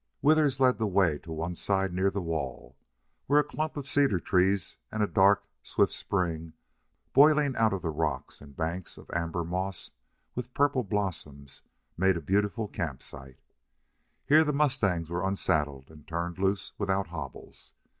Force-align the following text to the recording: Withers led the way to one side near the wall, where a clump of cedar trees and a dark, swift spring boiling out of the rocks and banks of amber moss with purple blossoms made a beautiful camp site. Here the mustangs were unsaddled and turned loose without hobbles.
Withers 0.23 0.59
led 0.59 0.79
the 0.79 0.87
way 0.87 1.19
to 1.19 1.31
one 1.31 1.53
side 1.53 1.93
near 1.93 2.09
the 2.09 2.23
wall, 2.23 2.75
where 3.27 3.39
a 3.39 3.43
clump 3.43 3.77
of 3.77 3.87
cedar 3.87 4.19
trees 4.19 4.77
and 4.91 5.03
a 5.03 5.07
dark, 5.07 5.43
swift 5.61 5.93
spring 5.93 6.53
boiling 7.13 7.55
out 7.55 7.71
of 7.71 7.83
the 7.83 7.91
rocks 7.91 8.41
and 8.41 8.57
banks 8.57 8.97
of 8.97 9.11
amber 9.13 9.43
moss 9.43 9.91
with 10.33 10.55
purple 10.55 10.81
blossoms 10.81 11.61
made 11.97 12.17
a 12.17 12.19
beautiful 12.19 12.67
camp 12.67 13.03
site. 13.03 13.37
Here 14.25 14.43
the 14.43 14.53
mustangs 14.53 15.07
were 15.11 15.23
unsaddled 15.23 15.91
and 15.91 16.07
turned 16.07 16.39
loose 16.39 16.71
without 16.79 17.09
hobbles. 17.09 17.73